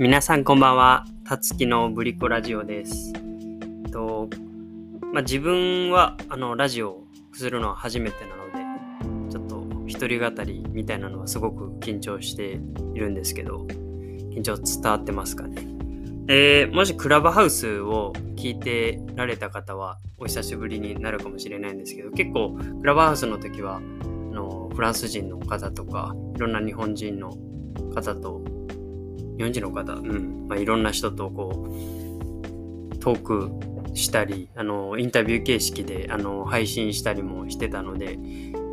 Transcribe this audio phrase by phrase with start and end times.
[0.00, 1.06] 皆さんこんばんは。
[1.24, 3.12] たつきのブリコラジオです。
[3.90, 4.28] と
[5.12, 12.60] まあ、自分はあのラジオをするのは初めてなので、ちょっと一人語りみたいなのはすごく緊張して
[12.94, 13.66] いるんですけど、
[14.36, 15.66] 緊張伝わってますかね。
[16.28, 27.36] えーもしクラブハウスを聞いてられた方はお久しぶりになるかもしれないんですけど、結構クラブハウスの時はあのフランス人の方とか、いろんな日本人の
[27.92, 28.44] 方と
[29.38, 31.68] 日本人の方、うんまあ、いろんな人とこ
[32.92, 33.50] うトーク
[33.94, 38.18] したりあのインタビュー形式であの配信したりもしてたので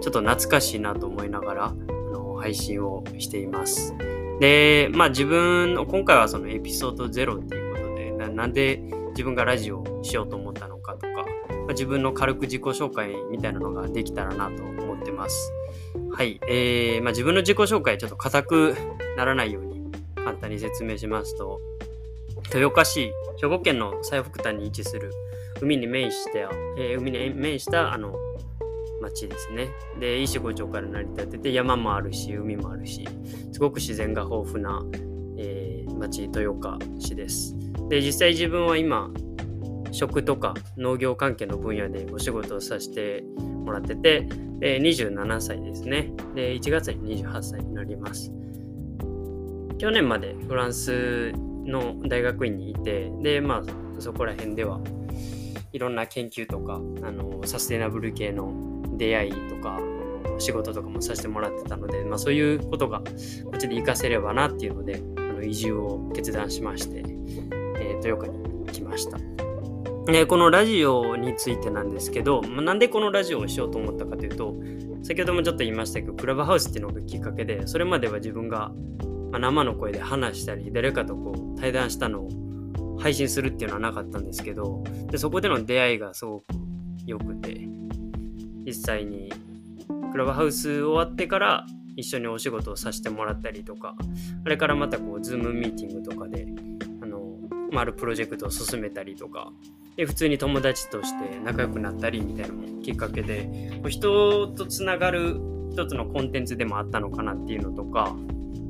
[0.00, 1.72] ちょっと懐かしいなと思いながらあ
[2.12, 3.94] の配信をしています。
[4.40, 15.52] でまあ自分の今回はそのエピソード0っていうことでななんで自分がラジオをしようと思ったのかとか、まあ、自分の軽く自己紹介みたいなのができたらなと思ってます。
[16.12, 18.76] はい、えーまあ、自分の自己紹介ちょっと硬く
[19.16, 19.81] ならないように
[20.22, 21.60] 簡単に説明しますと
[22.46, 25.12] 豊岡市兵庫県の最北端に位置する
[25.60, 26.38] 海に面した、
[26.78, 28.14] えー海に面したあの
[29.00, 29.68] 町ですね。
[29.98, 33.06] で石五町から成り立ってて山もあるし海もあるし
[33.52, 34.82] すごく自然が豊富な、
[35.38, 37.56] えー町豊岡市です。
[37.88, 39.10] で実際自分は今
[39.92, 43.22] 食とか農業関係の分野でお仕事をさせて
[43.64, 44.26] もらってて
[44.58, 46.12] で27歳ですね。
[46.34, 48.32] で1月に28歳になります。
[49.82, 51.32] 去年までフランス
[51.64, 54.78] の大学院にいてでまあそこら辺では
[55.72, 58.52] いろんな研究とかあのサステナブル系の
[58.96, 59.80] 出会いとか
[60.38, 63.04] 仕事とかもさせてもらってたので、まあ、そういうことがこ
[63.56, 69.18] っちで活かせればなっていうのであの移住を決断しまして、えー豊岡に来ました。
[70.06, 74.54] でこのラジオについてなんですけど、まあなんでこのラジオをしようと思ったかというと
[75.02, 78.72] 先ほどもちょっと言いましたけどクラブハウスっていうのがきっかけでそれまでは自分が
[79.32, 86.44] まあ生の声で話したり誰かとこう対談したのを配信するっていうのはなかったんですけどでそこでの出会いがすごく
[87.06, 87.66] 良くて
[88.64, 89.32] 実際に
[90.12, 91.66] クラブハウス終わってから
[91.96, 93.96] 一緒にお仕事をさせてもらったりとか
[94.44, 96.46] あれからまたこうズームミーティングとかで
[97.02, 97.22] あの、
[97.70, 99.50] まあ、あるプロジェクトを進めたりとか
[99.96, 105.40] で普通に友達として仲良くなったりみたいなのもきっかけで人とつながる
[105.72, 108.14] 一つのコンテンツでもあったのかなっていうのとか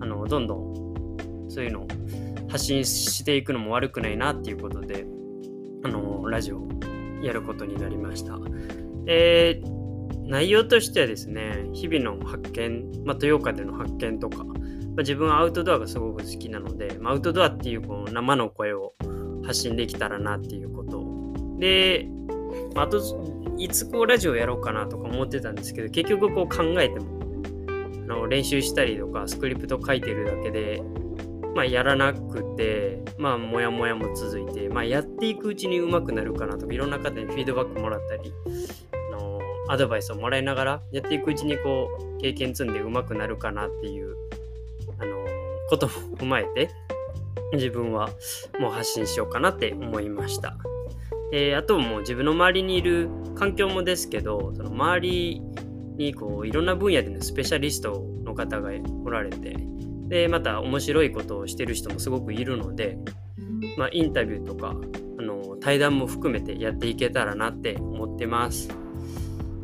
[0.00, 1.88] あのどんどんそういうのを
[2.48, 5.06] 発信していくのも悪くないなっていうことで
[5.84, 6.68] あのラジオを
[7.22, 8.38] やることになりました。
[9.04, 9.62] で
[10.24, 14.56] 内容としてはですね日々の発見、まあ、豊岡での発見とか、まあ、
[14.98, 18.92] 自分はアウトドアがすごく好きなので、まあ、アウトドアっていうこの生の声を
[19.46, 21.02] 発信できたらなっていうこと
[21.58, 22.06] で、
[22.74, 23.00] まあ、と
[23.56, 27.17] いつこうラジオやろうかなとか思ってたんですけど結局こう考えても
[28.08, 30.82] の練習したりとかスクリプト書いてるだけで、
[31.54, 38.32] まあ、やらなくてまあモヤモヤも続いて、まあ、やっていくうちに上手くなるかなとかいろんな方にフィードバックもらったり
[39.12, 44.16] のアドバイスをもらいながらやっていくうちにこう経験積んで上手くなるかなっていう
[44.98, 45.24] あの
[45.68, 46.70] ことも踏まえて
[47.52, 48.10] 自分は
[48.58, 50.56] もう発信しようかなって思いました。
[51.30, 55.42] であともう自分の周りにいる環境もですけどその周り
[55.98, 58.70] にこういろんな分野でのスペシャリストの方が
[59.04, 59.56] おられて
[60.08, 62.98] でまた面白いことをしてる人もすごくいるので、
[63.76, 64.74] まあ、インタビューとか
[65.18, 68.68] あの対談も含めてやっていけたらなって思ってます。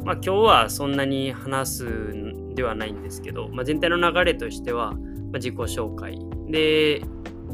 [0.04, 2.14] まあ、今日はそんなに話す
[2.54, 6.18] ではないんですけど、まあ、全体の流れとしては、ま、自己紹介
[6.50, 7.00] で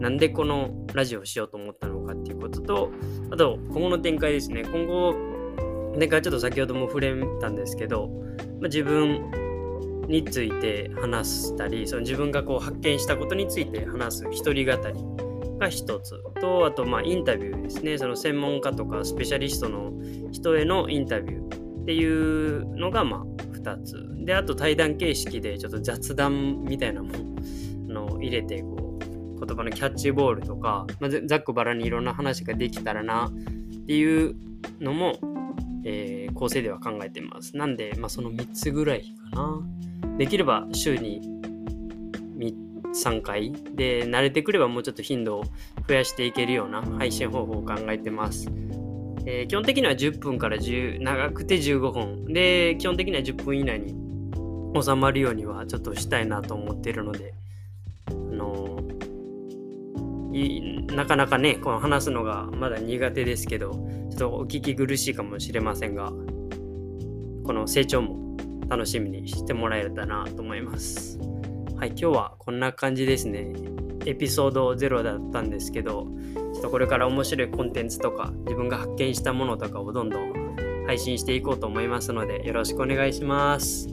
[0.00, 2.91] なんでこのラジオをしようと思ったのかっていうことと
[3.30, 5.14] あと今後の展開ですね今後
[5.98, 8.10] 展開ちょっと先ほども触れたんですけど、
[8.60, 9.31] まあ、自分
[10.06, 15.21] について話したりその自分がこう発見したことについて話す一人語り
[15.59, 17.98] が一つとあとまあインタビューですね。
[17.98, 19.92] その専門家とかスペシャリストの
[20.33, 24.07] 人へのインタビューっていうのがまあ2つ。
[24.24, 27.10] であと対談形式でちょっと雑談みたいなも
[27.89, 34.36] のを入れてこう言葉のキャッチボールとか、まあ、ざっくばらにいろんな話ができたらなっていう
[34.80, 35.18] のも、
[35.84, 37.56] えー構成では考えてます。
[37.56, 39.60] なんで、まあ、その3つぐらいかな。
[40.18, 41.21] できれば週に
[42.94, 43.53] 3回。
[43.74, 45.44] で慣れてくればもうちょっと頻度を
[45.86, 48.50] 増やしていけるような配信方法を考えてます。
[49.27, 53.94] えー基本的には10分から10長くて15分で基本的には10分以内に
[54.80, 57.34] 収まるようにはちょっとしたいなと思っているので
[58.09, 63.72] あのーなかなかねこの話すのがまだ苦手ですけど
[64.20, 66.10] とお聞き苦しいかもしれませんが
[67.44, 68.36] この成長も
[68.68, 71.18] 楽しみにしてもらえたらなと思います
[71.76, 73.52] はい今日はこんな感じですね
[74.06, 76.06] エピソード0だったんですけど、
[76.54, 80.56] ちょっとこれから面白いコンテンツとか、自分が発見したものとかをどんどん
[80.86, 83.88] 配信していこうと思いますので、よろしくお願いします。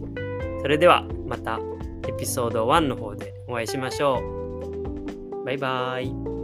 [0.62, 1.60] それでは、また
[2.08, 5.44] エピソード1の方でお会いしましょう。
[5.46, 6.37] バイバーイ。